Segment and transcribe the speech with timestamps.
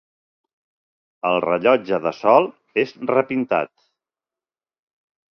[1.31, 2.47] El rellotge de sol
[2.85, 3.71] és repintat.